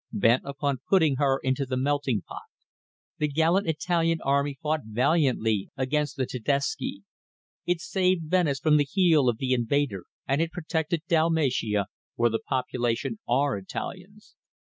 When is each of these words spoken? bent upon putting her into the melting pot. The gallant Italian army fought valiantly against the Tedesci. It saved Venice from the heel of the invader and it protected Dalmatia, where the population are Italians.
bent 0.13 0.41
upon 0.47 0.79
putting 0.89 1.17
her 1.17 1.37
into 1.43 1.63
the 1.63 1.77
melting 1.77 2.23
pot. 2.27 2.41
The 3.19 3.27
gallant 3.27 3.67
Italian 3.67 4.19
army 4.23 4.57
fought 4.59 4.79
valiantly 4.83 5.69
against 5.77 6.17
the 6.17 6.25
Tedesci. 6.25 7.03
It 7.67 7.81
saved 7.81 8.23
Venice 8.31 8.57
from 8.59 8.77
the 8.77 8.87
heel 8.91 9.29
of 9.29 9.37
the 9.37 9.53
invader 9.53 10.05
and 10.27 10.41
it 10.41 10.49
protected 10.51 11.03
Dalmatia, 11.07 11.85
where 12.15 12.31
the 12.31 12.39
population 12.39 13.19
are 13.27 13.55
Italians. 13.59 14.33